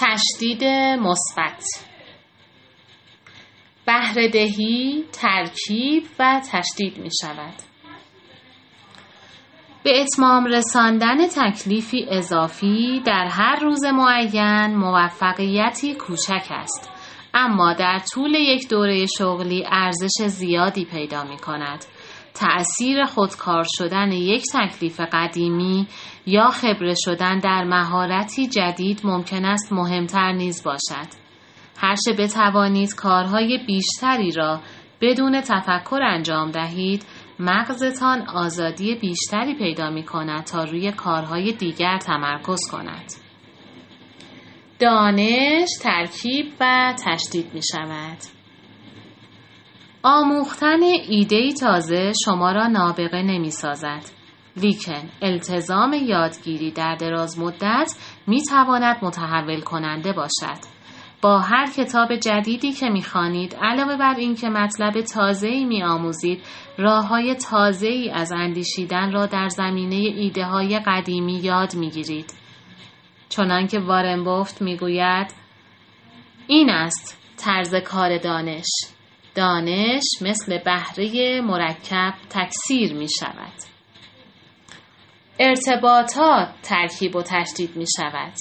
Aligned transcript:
تشدید 0.00 0.64
مثبت. 1.00 1.64
بهرهدهی 3.86 5.04
ترکیب 5.12 6.02
و 6.18 6.40
تشدید 6.52 6.98
می 6.98 7.10
شود 7.22 7.54
به 9.82 10.00
اتمام 10.00 10.44
رساندن 10.44 11.26
تکلیفی 11.26 12.06
اضافی 12.10 13.02
در 13.06 13.26
هر 13.30 13.60
روز 13.60 13.84
معین 13.84 14.76
موفقیتی 14.76 15.94
کوچک 15.94 16.46
است. 16.50 16.90
اما 17.34 17.72
در 17.72 17.98
طول 18.12 18.34
یک 18.34 18.68
دوره 18.68 19.06
شغلی 19.18 19.64
ارزش 19.70 20.26
زیادی 20.26 20.84
پیدا 20.84 21.24
می 21.24 21.36
کند 21.36 21.84
تأثیر 22.38 23.04
خودکار 23.04 23.64
شدن 23.78 24.12
یک 24.12 24.44
تکلیف 24.54 25.00
قدیمی 25.12 25.86
یا 26.26 26.48
خبره 26.50 26.94
شدن 27.04 27.38
در 27.38 27.64
مهارتی 27.64 28.46
جدید 28.46 29.00
ممکن 29.04 29.44
است 29.44 29.72
مهمتر 29.72 30.32
نیز 30.32 30.64
باشد. 30.64 31.08
هرچه 31.78 32.12
بتوانید 32.12 32.94
کارهای 32.94 33.58
بیشتری 33.66 34.32
را 34.32 34.60
بدون 35.00 35.40
تفکر 35.40 36.00
انجام 36.02 36.50
دهید 36.50 37.04
مغزتان 37.38 38.28
آزادی 38.28 38.94
بیشتری 38.94 39.54
پیدا 39.54 39.90
می 39.90 40.02
کند 40.02 40.44
تا 40.44 40.64
روی 40.64 40.92
کارهای 40.92 41.52
دیگر 41.52 41.98
تمرکز 41.98 42.60
کند. 42.72 43.12
دانش 44.78 45.68
ترکیب 45.82 46.52
و 46.60 46.94
تشدید 47.04 47.54
می 47.54 47.60
شود. 47.72 48.37
آموختن 50.10 50.82
ایده 51.08 51.52
تازه 51.52 52.12
شما 52.24 52.52
را 52.52 52.66
نابغه 52.66 53.22
نمی 53.22 53.50
سازد. 53.50 54.02
لیکن 54.56 55.10
التزام 55.22 55.92
یادگیری 55.92 56.70
در 56.70 56.94
دراز 56.94 57.38
مدت 57.38 57.94
می 58.26 58.42
تواند 58.42 58.96
متحول 59.02 59.60
کننده 59.60 60.12
باشد. 60.12 60.60
با 61.22 61.38
هر 61.38 61.66
کتاب 61.66 62.16
جدیدی 62.16 62.72
که 62.72 62.88
می 62.88 63.02
خانید 63.02 63.56
علاوه 63.62 63.96
بر 63.96 64.14
اینکه 64.14 64.48
مطلب 64.48 65.00
تازه 65.00 65.48
ای 65.48 65.64
می 65.64 65.82
آموزید 65.82 66.42
راه 66.78 67.06
های 67.08 67.34
تازه 67.34 67.88
ای 67.88 68.10
از 68.10 68.32
اندیشیدن 68.32 69.12
را 69.12 69.26
در 69.26 69.48
زمینه 69.48 69.96
ایده 69.96 70.44
های 70.44 70.78
قدیمی 70.86 71.38
یاد 71.38 71.74
می 71.74 71.90
گیرید. 71.90 72.32
چنانکه 73.28 73.78
وارن 73.78 74.24
بفت 74.24 74.62
می 74.62 74.76
گوید 74.76 75.26
این 76.46 76.70
است 76.70 77.22
طرز 77.36 77.74
کار 77.74 78.18
دانش 78.18 78.97
دانش 79.38 80.04
مثل 80.20 80.58
بهره 80.58 81.40
مرکب 81.40 82.14
تکثیر 82.30 82.94
می 82.94 83.08
شود. 83.20 83.52
ارتباطات 85.38 86.48
ترکیب 86.62 87.16
و 87.16 87.22
تشدید 87.22 87.76
می 87.76 87.84
شود. 87.96 88.32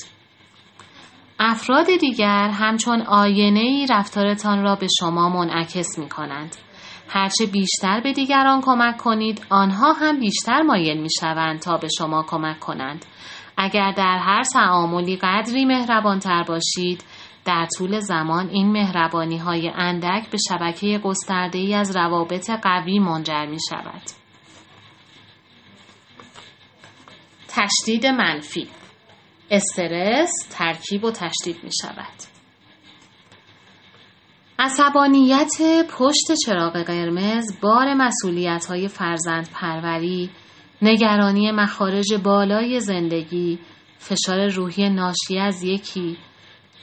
افراد 1.39 1.85
دیگر 1.99 2.49
همچون 2.49 3.01
آینه 3.01 3.59
ای 3.59 3.87
رفتارتان 3.89 4.63
را 4.63 4.75
به 4.75 4.87
شما 4.99 5.29
منعکس 5.29 5.99
می 5.99 6.09
کنند. 6.09 6.55
هرچه 7.09 7.45
بیشتر 7.45 8.01
به 8.03 8.13
دیگران 8.13 8.61
کمک 8.61 8.97
کنید 8.97 9.45
آنها 9.49 9.93
هم 9.93 10.19
بیشتر 10.19 10.61
مایل 10.61 11.01
می 11.01 11.09
شوند 11.19 11.59
تا 11.59 11.77
به 11.77 11.87
شما 11.97 12.23
کمک 12.23 12.59
کنند. 12.59 13.05
اگر 13.57 13.91
در 13.91 14.17
هر 14.17 14.43
تعاملی 14.53 15.15
قدری 15.15 15.65
مهربانتر 15.65 16.43
باشید 16.43 17.03
در 17.47 17.67
طول 17.77 17.99
زمان 17.99 18.49
این 18.49 18.71
مهربانی 18.71 19.37
های 19.37 19.71
اندک 19.75 20.29
به 20.29 20.37
شبکه 20.49 20.99
گسترده 21.03 21.57
ای 21.57 21.73
از 21.73 21.95
روابط 21.95 22.49
قوی 22.49 22.99
منجر 22.99 23.45
می 23.45 23.57
شود. 23.69 24.01
تشدید 27.47 28.05
منفی 28.05 28.67
استرس 29.51 30.31
ترکیب 30.49 31.03
و 31.03 31.11
تشدید 31.11 31.63
می 31.63 31.71
شود. 31.81 32.13
عصبانیت 34.59 35.53
پشت 35.89 36.33
چراغ 36.45 36.83
قرمز 36.83 37.59
بار 37.61 37.93
مسئولیت 37.93 38.65
های 38.65 38.87
فرزند 38.87 39.49
پروری 39.53 40.29
نگرانی 40.81 41.51
مخارج 41.51 42.13
بالای 42.23 42.79
زندگی 42.79 43.59
فشار 43.97 44.47
روحی 44.47 44.89
ناشی 44.89 45.39
از 45.39 45.63
یکی 45.63 46.17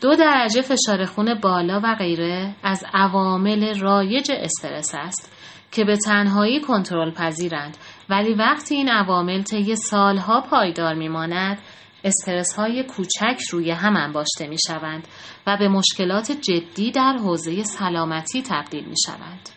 دو 0.00 0.16
درجه 0.16 0.62
فشار 0.62 1.04
خون 1.04 1.34
بالا 1.34 1.80
و 1.84 1.94
غیره 1.94 2.56
از 2.62 2.84
عوامل 2.94 3.78
رایج 3.80 4.32
استرس 4.32 4.94
است 4.94 5.32
که 5.72 5.84
به 5.84 5.96
تنهایی 5.96 6.60
کنترل 6.60 7.10
پذیرند 7.10 7.76
ولی 8.08 8.34
وقتی 8.34 8.74
این 8.74 8.88
عوامل 8.88 9.42
طی 9.42 9.76
سالها 9.76 10.40
پایدار 10.40 10.94
میماند 10.94 11.58
استرس 12.04 12.54
های 12.54 12.82
کوچک 12.82 13.40
روی 13.50 13.70
هم 13.70 13.96
انباشته 13.96 14.46
می 14.46 14.56
شوند 14.66 15.08
و 15.46 15.56
به 15.56 15.68
مشکلات 15.68 16.32
جدی 16.32 16.90
در 16.90 17.16
حوزه 17.16 17.62
سلامتی 17.62 18.42
تبدیل 18.42 18.84
می 18.84 18.96
شوند. 19.06 19.48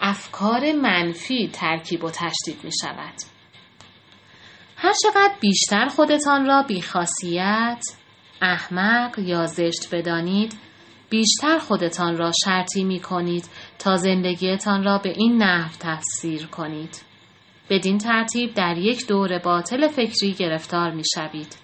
افکار 0.00 0.72
منفی 0.72 1.50
ترکیب 1.52 2.04
و 2.04 2.10
تشدید 2.10 2.64
می 2.64 2.70
شود. 2.82 3.35
هر 4.86 4.92
چقدر 5.02 5.34
بیشتر 5.40 5.86
خودتان 5.86 6.46
را 6.46 6.62
بیخاصیت، 6.62 7.84
احمق 8.42 9.18
یا 9.18 9.46
زشت 9.46 9.94
بدانید 9.94 10.54
بیشتر 11.10 11.58
خودتان 11.58 12.16
را 12.16 12.32
شرطی 12.44 12.84
می 12.84 13.00
کنید 13.00 13.44
تا 13.78 13.96
زندگیتان 13.96 14.84
را 14.84 14.98
به 14.98 15.08
این 15.08 15.42
نحو 15.42 15.70
تفسیر 15.80 16.46
کنید. 16.46 17.02
بدین 17.70 17.98
ترتیب 17.98 18.54
در 18.54 18.76
یک 18.78 19.06
دور 19.06 19.38
باطل 19.38 19.88
فکری 19.88 20.32
گرفتار 20.32 20.90
می 20.90 21.02
شوید. 21.14 21.56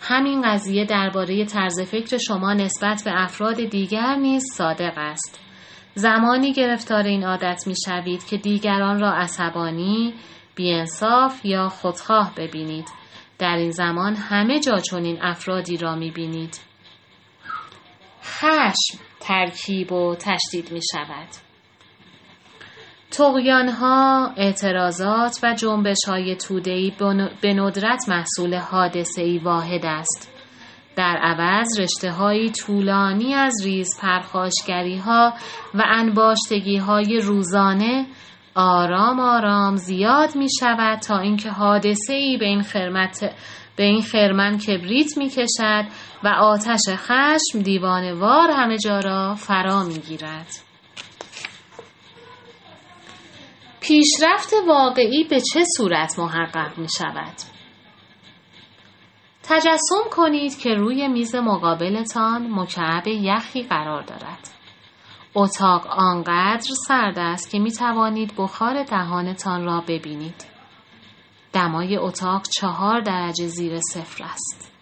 همین 0.00 0.42
قضیه 0.42 0.84
درباره 0.84 1.44
طرز 1.44 1.80
فکر 1.80 2.18
شما 2.18 2.52
نسبت 2.52 3.02
به 3.04 3.22
افراد 3.22 3.64
دیگر 3.64 4.14
نیز 4.14 4.44
صادق 4.56 4.92
است. 4.96 5.40
زمانی 5.94 6.52
گرفتار 6.52 7.02
این 7.02 7.24
عادت 7.24 7.62
می 7.66 7.74
شوید 7.86 8.26
که 8.26 8.36
دیگران 8.36 9.00
را 9.00 9.12
عصبانی، 9.12 10.14
بیانصاف 10.60 11.44
یا 11.44 11.68
خودخواه 11.68 12.32
ببینید. 12.36 12.88
در 13.38 13.56
این 13.56 13.70
زمان 13.70 14.14
همه 14.16 14.60
جا 14.60 14.78
چنین 14.78 15.18
افرادی 15.22 15.76
را 15.76 15.94
می 15.94 16.10
بینید. 16.10 16.58
خشم 18.24 18.98
ترکیب 19.20 19.92
و 19.92 20.16
تشدید 20.16 20.72
می 20.72 20.80
شود. 20.92 21.28
تقیان 23.10 23.68
ها، 23.68 24.32
اعتراضات 24.36 25.38
و 25.42 25.54
جنبش 25.54 25.98
های 26.08 26.36
تودهی 26.36 26.92
به 27.40 27.54
ندرت 27.54 28.08
محصول 28.08 28.54
حادثه 28.54 29.22
ای 29.22 29.38
واحد 29.38 29.86
است. 29.86 30.32
در 30.96 31.16
عوض 31.22 31.80
رشته 31.80 32.10
های 32.10 32.50
طولانی 32.50 33.34
از 33.34 33.54
ریز 33.64 33.88
پرخاشگری 34.00 34.98
ها 34.98 35.34
و 35.74 35.82
انباشتگی 35.86 36.76
های 36.76 37.20
روزانه 37.20 38.06
آرام 38.60 39.20
آرام 39.20 39.76
زیاد 39.76 40.36
می 40.36 40.48
شود 40.60 40.98
تا 40.98 41.18
اینکه 41.18 41.50
حادثه 41.50 42.12
ای 42.12 42.36
به 42.36 42.46
این 42.46 42.62
خرمت 42.62 43.34
به 43.76 43.84
این 43.84 44.02
خرمن 44.02 44.58
کبریت 44.58 45.18
می 45.18 45.28
کشد 45.28 45.84
و 46.24 46.28
آتش 46.28 46.80
خشم 46.88 47.62
دیوانوار 47.62 48.50
همه 48.50 48.78
جا 48.78 48.98
را 48.98 49.34
فرا 49.34 49.82
می 49.82 49.98
گیرد. 49.98 50.46
پیشرفت 53.80 54.52
واقعی 54.68 55.24
به 55.24 55.40
چه 55.40 55.64
صورت 55.76 56.18
محقق 56.18 56.78
می 56.78 56.88
شود؟ 56.98 57.34
تجسم 59.42 60.10
کنید 60.10 60.58
که 60.58 60.74
روی 60.74 61.08
میز 61.08 61.34
مقابلتان 61.34 62.50
مکعب 62.50 63.06
یخی 63.06 63.62
قرار 63.62 64.02
دارد. 64.02 64.59
اتاق 65.34 65.86
آنقدر 65.86 66.74
سرد 66.86 67.18
است 67.18 67.50
که 67.50 67.58
می 67.58 67.72
توانید 67.72 68.34
بخار 68.36 68.82
دهانتان 68.82 69.64
را 69.64 69.80
ببینید. 69.88 70.44
دمای 71.52 71.96
اتاق 71.96 72.42
چهار 72.48 73.00
درجه 73.00 73.46
زیر 73.46 73.80
صفر 73.92 74.24
است 74.24 74.72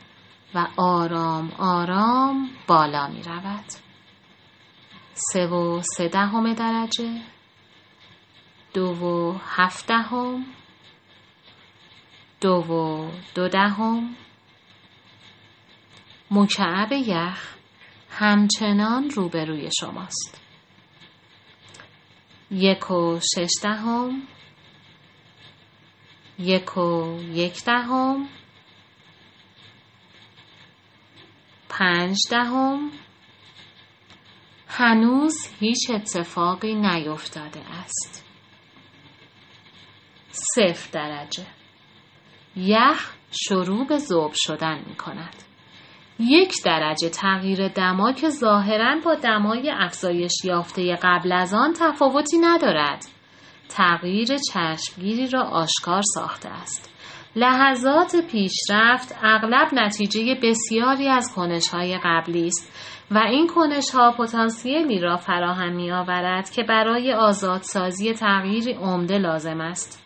و 0.54 0.66
آرام 0.76 1.52
آرام 1.58 2.50
بالا 2.66 3.08
می 3.08 3.22
رود. 3.22 3.64
سه 5.14 5.46
و 5.46 5.82
سه 5.96 6.08
دهم 6.08 6.52
درجه 6.52 7.20
دو 8.74 8.84
و 8.84 9.38
هفت 9.46 9.86
دهم 9.86 10.44
دو 12.40 12.54
و 12.54 13.10
دو 13.34 13.48
دهم 13.48 14.16
مکعب 16.30 16.92
یخ 16.92 17.57
همچنان 18.10 19.10
روبروی 19.10 19.70
شماست. 19.80 20.40
یک 22.50 22.90
و 22.90 23.20
شش 23.34 23.50
دهم 23.62 24.22
یک 26.38 26.76
و 26.76 27.18
یک 27.22 27.64
دهم 27.64 28.28
پنج 31.68 32.16
دهم. 32.30 32.90
هنوز 34.68 35.34
هیچ 35.60 35.90
اتفاقی 35.90 36.74
نیفتاده 36.74 37.60
است. 37.60 38.24
صفر 40.30 40.90
درجه. 40.92 41.46
یخ 42.56 43.14
شروع 43.30 43.86
به 43.86 43.98
ذوب 43.98 44.32
شدن 44.34 44.84
می 44.86 44.96
کند 44.96 45.47
یک 46.20 46.52
درجه 46.64 47.08
تغییر 47.08 47.68
دما 47.68 48.12
که 48.12 48.28
ظاهرا 48.28 48.96
با 49.04 49.14
دمای 49.14 49.70
افزایش 49.70 50.32
یافته 50.44 50.98
قبل 51.02 51.32
از 51.32 51.54
آن 51.54 51.72
تفاوتی 51.72 52.38
ندارد 52.38 53.04
تغییر 53.68 54.28
چشمگیری 54.52 55.28
را 55.28 55.42
آشکار 55.42 56.02
ساخته 56.14 56.48
است 56.48 56.94
لحظات 57.36 58.16
پیشرفت 58.30 59.14
اغلب 59.22 59.68
نتیجه 59.72 60.38
بسیاری 60.42 61.08
از 61.08 61.32
کنشهای 61.36 61.98
قبلی 62.04 62.46
است 62.46 62.72
و 63.10 63.18
این 63.18 63.46
کنش 63.46 63.90
ها 63.94 64.12
پتانسیلی 64.12 65.00
را 65.00 65.16
فراهم 65.16 65.72
می 65.72 65.92
آورد 65.92 66.50
که 66.50 66.62
برای 66.62 67.12
آزادسازی 67.12 68.12
تغییر 68.12 68.78
عمده 68.78 69.18
لازم 69.18 69.60
است. 69.60 70.04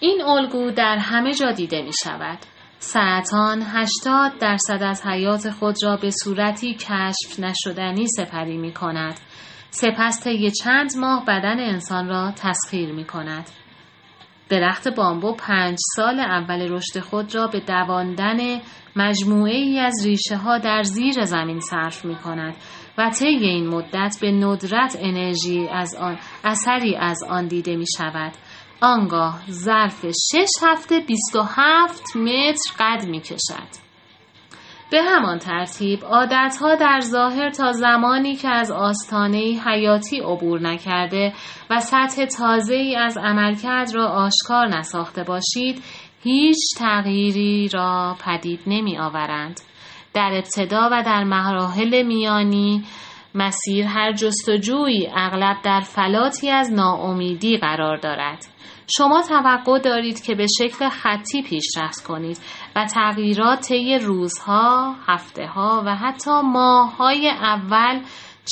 این 0.00 0.22
الگو 0.22 0.70
در 0.70 0.96
همه 0.96 1.32
جا 1.32 1.52
دیده 1.52 1.82
می 1.82 1.92
شود. 2.04 2.38
سرطان 2.84 3.62
80 3.66 4.38
درصد 4.40 4.82
از 4.82 5.06
حیات 5.06 5.50
خود 5.50 5.76
را 5.82 5.96
به 5.96 6.10
صورتی 6.10 6.74
کشف 6.74 7.40
نشدنی 7.40 8.06
سپری 8.06 8.58
می 8.58 8.72
کند. 8.72 9.14
سپس 9.70 10.24
طی 10.24 10.50
چند 10.50 10.90
ماه 10.98 11.24
بدن 11.24 11.60
انسان 11.60 12.08
را 12.08 12.32
تسخیر 12.36 12.92
می 12.92 13.04
کند. 13.04 13.50
درخت 14.48 14.88
بامبو 14.88 15.34
پنج 15.34 15.76
سال 15.96 16.20
اول 16.20 16.72
رشد 16.72 17.00
خود 17.00 17.34
را 17.34 17.46
به 17.46 17.60
دواندن 17.60 18.60
مجموعه 18.96 19.54
ای 19.54 19.78
از 19.78 20.06
ریشه 20.06 20.36
ها 20.36 20.58
در 20.58 20.82
زیر 20.82 21.24
زمین 21.24 21.60
صرف 21.60 22.04
می 22.04 22.16
کند 22.16 22.54
و 22.98 23.10
طی 23.10 23.26
این 23.26 23.68
مدت 23.68 24.18
به 24.20 24.32
ندرت 24.32 24.96
انرژی 25.00 25.68
از 25.68 25.94
آن 26.00 26.18
اثری 26.44 26.96
از 26.96 27.18
آن 27.28 27.46
دیده 27.46 27.76
می 27.76 27.86
شود. 27.98 28.32
آنگاه 28.80 29.40
ظرف 29.50 30.06
شش 30.06 30.50
هفته 30.62 31.00
27 31.00 32.16
متر 32.16 32.74
قد 32.78 33.06
می 33.06 33.20
کشد. 33.20 33.84
به 34.90 35.02
همان 35.02 35.38
ترتیب 35.38 36.04
عادتها 36.04 36.74
در 36.74 37.00
ظاهر 37.00 37.50
تا 37.50 37.72
زمانی 37.72 38.36
که 38.36 38.48
از 38.48 38.70
آستانه 38.70 39.38
حیاتی 39.66 40.20
عبور 40.20 40.60
نکرده 40.60 41.32
و 41.70 41.80
سطح 41.80 42.24
تازه 42.24 42.74
ای 42.74 42.96
از 42.96 43.18
عملکرد 43.18 43.94
را 43.94 44.06
آشکار 44.06 44.66
نساخته 44.66 45.22
باشید 45.22 45.82
هیچ 46.22 46.58
تغییری 46.78 47.68
را 47.68 48.16
پدید 48.24 48.60
نمی 48.66 48.98
آورند. 48.98 49.60
در 50.14 50.30
ابتدا 50.34 50.88
و 50.92 51.02
در 51.02 51.24
مراحل 51.24 52.02
میانی 52.02 52.84
مسیر 53.34 53.86
هر 53.86 54.12
جستجویی 54.12 55.08
اغلب 55.16 55.56
در 55.62 55.80
فلاتی 55.80 56.50
از 56.50 56.72
ناامیدی 56.72 57.56
قرار 57.56 57.96
دارد. 57.96 58.46
شما 58.98 59.22
توقع 59.22 59.78
دارید 59.78 60.22
که 60.22 60.34
به 60.34 60.46
شکل 60.58 60.88
خطی 60.88 61.42
پیشرفت 61.42 62.06
کنید 62.06 62.38
و 62.76 62.86
تغییرات 62.86 63.60
طی 63.60 63.98
روزها، 63.98 64.96
هفته 65.06 65.46
ها 65.46 65.82
و 65.86 65.96
حتی 65.96 66.40
ماه 66.44 66.96
های 66.96 67.28
اول 67.28 68.02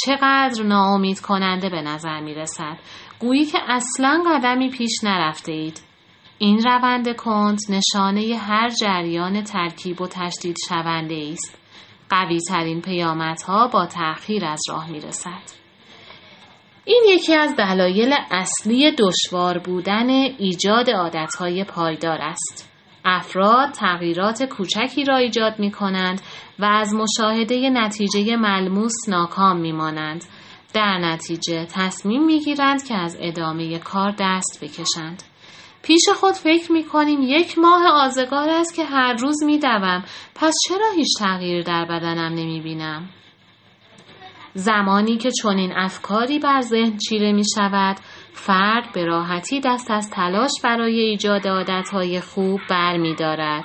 چقدر 0.04 0.62
ناامید 0.62 1.20
کننده 1.20 1.70
به 1.70 1.82
نظر 1.82 2.20
می 2.20 2.34
رسد. 2.34 2.78
گویی 3.18 3.44
که 3.44 3.58
اصلا 3.68 4.22
قدمی 4.26 4.70
پیش 4.70 5.04
نرفته 5.04 5.52
اید. 5.52 5.80
این 6.38 6.62
روند 6.64 7.16
کند 7.16 7.58
نشانه 7.68 8.36
هر 8.36 8.68
جریان 8.68 9.42
ترکیب 9.42 10.00
و 10.00 10.06
تشدید 10.06 10.56
شونده 10.68 11.28
است. 11.32 11.61
قوی 12.12 12.38
ترین 12.48 12.80
پیامدها 12.80 13.68
با 13.68 13.86
تأخیر 13.86 14.44
از 14.44 14.60
راه 14.68 14.90
می 14.90 15.00
رسد. 15.00 15.62
این 16.84 17.04
یکی 17.08 17.34
از 17.34 17.56
دلایل 17.56 18.14
اصلی 18.30 18.92
دشوار 18.92 19.58
بودن 19.58 20.10
ایجاد 20.38 20.90
عادتهای 20.90 21.64
پایدار 21.64 22.18
است. 22.20 22.70
افراد 23.04 23.70
تغییرات 23.70 24.42
کوچکی 24.42 25.04
را 25.04 25.16
ایجاد 25.16 25.58
می 25.58 25.70
کنند 25.70 26.20
و 26.58 26.64
از 26.64 26.94
مشاهده 26.94 27.70
نتیجه 27.70 28.36
ملموس 28.36 29.08
ناکام 29.08 29.56
می 29.60 29.72
مانند. 29.72 30.24
در 30.74 30.98
نتیجه 30.98 31.66
تصمیم 31.66 32.24
می 32.26 32.40
گیرند 32.40 32.84
که 32.84 32.94
از 32.94 33.16
ادامه 33.20 33.78
کار 33.78 34.14
دست 34.18 34.64
بکشند. 34.64 35.22
پیش 35.82 36.08
خود 36.16 36.34
فکر 36.34 36.72
می 36.72 36.84
کنیم 36.84 37.20
یک 37.22 37.58
ماه 37.58 37.86
آزگار 37.86 38.48
است 38.48 38.74
که 38.74 38.84
هر 38.84 39.12
روز 39.12 39.42
می 39.44 39.58
دوم. 39.58 40.04
پس 40.34 40.54
چرا 40.68 40.86
هیچ 40.96 41.08
تغییر 41.18 41.62
در 41.62 41.84
بدنم 41.84 42.32
نمی 42.34 42.60
بینم؟ 42.60 43.08
زمانی 44.54 45.16
که 45.16 45.30
چنین 45.30 45.72
افکاری 45.72 46.38
بر 46.38 46.60
ذهن 46.60 46.96
چیره 46.96 47.32
می 47.32 47.44
شود 47.54 47.96
فرد 48.32 48.92
به 48.94 49.04
راحتی 49.04 49.60
دست 49.60 49.90
از 49.90 50.10
تلاش 50.10 50.50
برای 50.64 51.00
ایجاد 51.00 51.48
عادتهای 51.48 52.20
خوب 52.20 52.60
بر 52.70 52.96
می 52.96 53.14
دارد. 53.14 53.64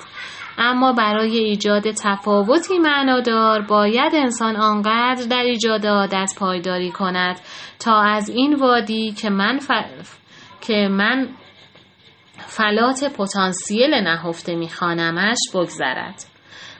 اما 0.58 0.94
برای 0.94 1.38
ایجاد 1.38 1.92
تفاوتی 1.92 2.80
معنادار 2.80 3.62
باید 3.62 4.16
انسان 4.16 4.56
آنقدر 4.56 5.28
در 5.28 5.44
ایجاد 5.44 5.86
عادت 5.86 6.34
پایداری 6.40 6.92
کند 6.92 7.40
تا 7.80 8.02
از 8.02 8.30
این 8.30 8.56
وادی 8.56 9.12
که 9.12 9.30
من, 9.30 9.60
ف... 9.60 9.72
که 10.62 10.88
من 10.92 11.30
فلات 12.48 13.04
پتانسیل 13.18 13.94
نهفته 13.94 14.56
میخوانمش 14.56 15.38
بگذرد. 15.54 16.24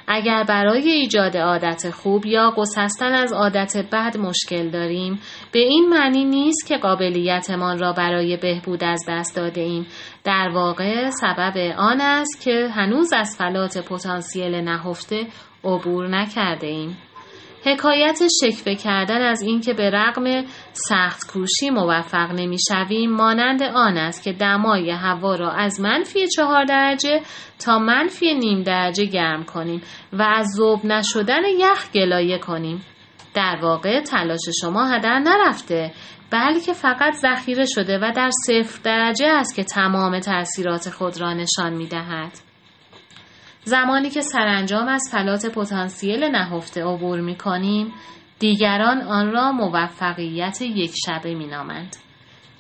اگر 0.08 0.44
برای 0.44 0.90
ایجاد 0.90 1.38
عادت 1.38 1.90
خوب 1.90 2.26
یا 2.26 2.54
گسستن 2.58 3.14
از 3.14 3.34
عادت 3.34 3.78
بد 3.92 4.18
مشکل 4.18 4.70
داریم 4.70 5.20
به 5.52 5.60
این 5.60 5.90
معنی 5.90 6.26
نیست 6.26 6.68
که 6.68 6.78
قابلیتمان 6.78 7.80
را 7.80 7.94
برای 7.94 8.38
بهبود 8.38 8.84
از 8.84 9.06
دست 9.10 9.36
داده 9.36 9.62
ایم 9.62 9.88
در 10.24 10.50
واقع 10.54 11.10
سبب 11.10 11.74
آن 11.78 12.02
است 12.02 12.42
که 12.42 12.70
هنوز 12.74 13.14
از 13.14 13.36
فلات 13.38 13.78
پتانسیل 13.78 14.56
نهفته 14.56 15.28
عبور 15.64 16.08
نکرده 16.08 16.68
ایم 16.68 16.98
حکایت 17.68 18.20
شکوه 18.42 18.76
کردن 18.76 19.22
از 19.22 19.42
اینکه 19.42 19.74
به 19.74 19.90
رغم 19.90 20.46
سخت 20.74 21.32
کوشی 21.32 21.70
موفق 21.70 22.32
نمی‌شویم 22.32 23.12
مانند 23.12 23.64
آن 23.64 23.98
است 23.98 24.24
که 24.24 24.34
دمای 24.34 24.92
هوا 24.92 25.36
را 25.36 25.52
از 25.52 25.82
منفی 25.82 26.28
چهار 26.28 26.66
درجه 26.66 27.22
تا 27.60 27.80
منفی 27.80 28.34
نیم 28.34 28.64
درجه 28.64 29.06
گرم 29.06 29.44
کنیم 29.44 29.82
و 30.14 30.22
از 30.22 30.48
ذوب 30.58 30.86
نشدن 30.86 31.44
یخ 31.60 31.92
گلایه 31.92 32.40
کنیم 32.40 32.86
در 33.34 33.60
واقع 33.62 34.02
تلاش 34.02 34.42
شما 34.62 34.86
هدر 34.86 35.20
نرفته 35.20 35.92
بلکه 36.32 36.74
فقط 36.74 37.14
ذخیره 37.14 37.66
شده 37.66 37.98
و 37.98 38.12
در 38.16 38.30
صفر 38.46 38.80
درجه 38.84 39.28
است 39.28 39.56
که 39.56 39.64
تمام 39.64 40.20
تاثیرات 40.20 40.90
خود 40.90 41.22
را 41.22 41.34
نشان 41.34 41.74
می 41.74 41.88
دهد. 41.88 42.47
زمانی 43.68 44.10
که 44.10 44.22
سرانجام 44.22 44.88
از 44.88 45.02
فلات 45.12 45.46
پتانسیل 45.46 46.24
نهفته 46.24 46.84
عبور 46.84 47.22
می 47.22 47.36
کنیم 47.36 47.94
دیگران 48.40 49.02
آن 49.02 49.32
را 49.32 49.52
موفقیت 49.52 50.62
یک 50.62 50.92
شبه 51.06 51.36
می 51.36 51.48
نامند. 51.48 51.96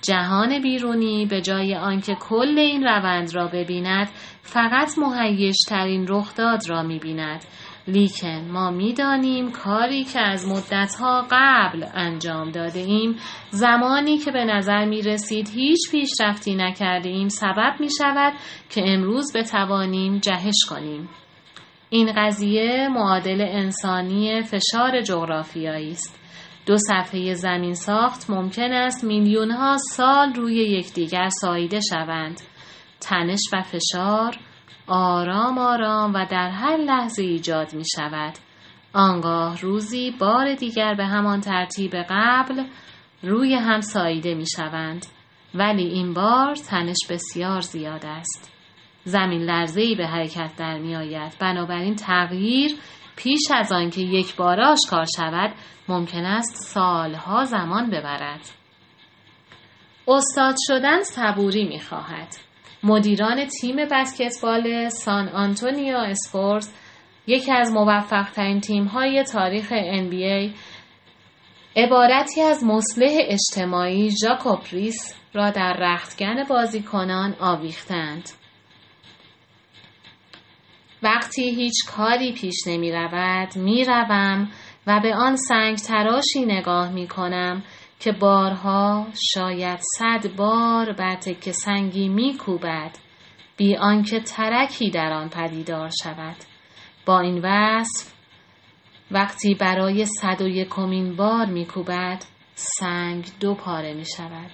جهان 0.01 0.61
بیرونی 0.61 1.25
به 1.25 1.41
جای 1.41 1.75
آنکه 1.75 2.15
کل 2.15 2.57
این 2.57 2.83
روند 2.83 3.35
را 3.35 3.47
ببیند 3.47 4.09
فقط 4.41 4.97
مهیش 4.97 5.55
ترین 5.69 6.05
رخداد 6.09 6.69
را 6.69 6.83
می 6.83 6.99
بیند 6.99 7.45
لیکن 7.87 8.49
ما 8.51 8.71
می‌دانیم 8.71 9.51
کاری 9.51 10.03
که 10.03 10.19
از 10.19 10.47
مدتها 10.47 11.27
قبل 11.31 11.85
انجام 11.93 12.51
داده 12.51 12.79
ایم 12.79 13.15
زمانی 13.49 14.17
که 14.17 14.31
به 14.31 14.45
نظر 14.45 14.85
می 14.85 15.01
رسید 15.01 15.49
هیچ 15.49 15.91
پیشرفتی 15.91 16.55
نکرده 16.55 17.09
ایم 17.09 17.27
سبب 17.27 17.75
می 17.79 17.89
شود 17.97 18.33
که 18.69 18.83
امروز 18.85 19.37
بتوانیم 19.37 20.17
جهش 20.17 20.65
کنیم. 20.69 21.09
این 21.89 22.13
قضیه 22.17 22.87
معادل 22.91 23.41
انسانی 23.41 24.41
فشار 24.41 25.01
جغرافیایی 25.01 25.91
است. 25.91 26.19
دو 26.65 26.77
صفحه 26.77 27.33
زمین 27.33 27.73
ساخت 27.73 28.29
ممکن 28.29 28.71
است 28.71 29.03
میلیون 29.03 29.51
ها 29.51 29.77
سال 29.77 30.33
روی 30.33 30.55
یکدیگر 30.55 31.29
ساییده 31.41 31.79
شوند. 31.89 32.41
تنش 33.01 33.41
و 33.53 33.61
فشار 33.61 34.35
آرام 34.87 35.57
آرام 35.57 36.13
و 36.13 36.25
در 36.25 36.49
هر 36.49 36.77
لحظه 36.77 37.23
ایجاد 37.23 37.73
می 37.73 37.83
شود. 37.95 38.33
آنگاه 38.93 39.61
روزی 39.61 40.11
بار 40.11 40.55
دیگر 40.55 40.93
به 40.93 41.05
همان 41.05 41.41
ترتیب 41.41 41.95
قبل 42.09 42.63
روی 43.23 43.55
هم 43.55 43.81
ساییده 43.81 44.33
می 44.33 44.45
شوند. 44.55 45.05
ولی 45.55 45.83
این 45.83 46.13
بار 46.13 46.55
تنش 46.55 46.97
بسیار 47.09 47.61
زیاد 47.61 48.05
است. 48.05 48.53
زمین 49.03 49.41
لرزه 49.41 49.81
ای 49.81 49.95
به 49.95 50.07
حرکت 50.07 50.51
در 50.57 50.77
می 50.77 50.95
آید. 50.95 51.33
بنابراین 51.39 51.95
تغییر 51.95 52.71
پیش 53.15 53.51
از 53.55 53.71
آنکه 53.71 54.01
یک 54.01 54.35
بار 54.35 54.61
آشکار 54.61 55.05
شود 55.17 55.53
ممکن 55.87 56.25
است 56.25 56.55
سالها 56.55 57.43
زمان 57.43 57.89
ببرد. 57.89 58.49
استاد 60.07 60.55
شدن 60.67 61.01
صبوری 61.03 61.67
می 61.67 61.79
خواهد. 61.79 62.46
مدیران 62.83 63.45
تیم 63.45 63.75
بسکتبال 63.91 64.89
سن 64.89 65.29
آنتونیو 65.29 65.97
اسپرز 65.97 66.67
یکی 67.27 67.51
از 67.51 67.71
موفق 67.71 68.29
ترین 68.31 68.61
تیم 68.61 68.85
های 68.85 69.23
تاریخ 69.23 69.69
NBA 69.69 70.55
عبارتی 71.75 72.41
از 72.41 72.63
مصلح 72.63 73.11
اجتماعی 73.19 74.11
جاکوب 74.21 74.80
ریس 74.80 75.15
را 75.33 75.49
در 75.49 75.77
رختکن 75.79 76.43
بازیکنان 76.49 77.35
آویختند. 77.39 78.29
وقتی 81.03 81.55
هیچ 81.55 81.73
کاری 81.87 82.33
پیش 82.33 82.67
نمی 82.67 82.91
رود 82.91 83.55
می 83.55 83.83
روم 83.83 84.51
و 84.87 84.99
به 84.99 85.15
آن 85.15 85.35
سنگ 85.35 85.77
تراشی 85.77 86.45
نگاه 86.45 86.91
می 86.91 87.07
کنم 87.07 87.63
که 87.99 88.11
بارها 88.11 89.07
شاید 89.33 89.79
صد 89.97 90.35
بار 90.35 90.93
بر 90.93 91.15
تک 91.15 91.51
سنگی 91.51 92.09
می 92.09 92.37
کوبد 92.37 92.91
بی 93.57 93.75
آنکه 93.75 94.19
ترکی 94.19 94.89
در 94.89 95.13
آن 95.13 95.29
پدیدار 95.29 95.89
شود 96.03 96.35
با 97.05 97.19
این 97.19 97.41
وصف 97.43 98.13
وقتی 99.11 99.55
برای 99.55 100.05
صد 100.05 100.41
و 100.41 100.47
یکمین 100.47 101.15
بار 101.15 101.45
می 101.45 101.65
کوبد 101.65 102.23
سنگ 102.55 103.25
دو 103.39 103.55
پاره 103.55 103.93
می 103.93 104.05
شود 104.17 104.51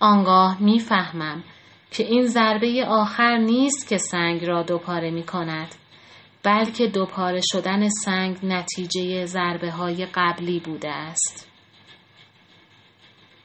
آنگاه 0.00 0.62
می 0.62 0.78
فهمم 0.78 1.44
که 1.90 2.04
این 2.04 2.26
ضربه 2.26 2.84
آخر 2.88 3.36
نیست 3.36 3.88
که 3.88 3.96
سنگ 3.96 4.44
را 4.44 4.62
دو 4.62 4.78
پاره 4.78 5.10
می 5.10 5.22
کند 5.22 5.74
بلکه 6.42 6.86
دوپاره 6.86 7.40
شدن 7.52 7.88
سنگ 7.88 8.36
نتیجه 8.42 9.24
ضربه 9.24 9.70
های 9.70 10.06
قبلی 10.14 10.60
بوده 10.60 10.90
است. 10.90 11.53